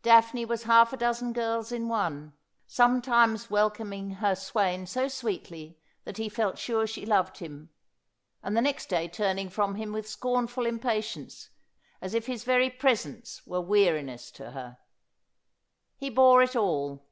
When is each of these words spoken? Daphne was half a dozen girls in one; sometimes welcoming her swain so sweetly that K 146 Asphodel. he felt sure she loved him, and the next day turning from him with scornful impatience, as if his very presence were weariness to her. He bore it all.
Daphne 0.00 0.46
was 0.46 0.62
half 0.62 0.94
a 0.94 0.96
dozen 0.96 1.34
girls 1.34 1.70
in 1.70 1.88
one; 1.90 2.32
sometimes 2.66 3.50
welcoming 3.50 4.12
her 4.12 4.34
swain 4.34 4.86
so 4.86 5.08
sweetly 5.08 5.78
that 6.04 6.14
K 6.16 6.22
146 6.22 6.22
Asphodel. 6.22 6.24
he 6.24 6.28
felt 6.30 6.58
sure 6.58 6.86
she 6.86 7.06
loved 7.06 7.36
him, 7.40 7.68
and 8.42 8.56
the 8.56 8.62
next 8.62 8.86
day 8.88 9.08
turning 9.08 9.50
from 9.50 9.74
him 9.74 9.92
with 9.92 10.08
scornful 10.08 10.64
impatience, 10.64 11.50
as 12.00 12.14
if 12.14 12.24
his 12.24 12.44
very 12.44 12.70
presence 12.70 13.46
were 13.46 13.60
weariness 13.60 14.30
to 14.30 14.52
her. 14.52 14.78
He 15.98 16.08
bore 16.08 16.42
it 16.42 16.56
all. 16.56 17.04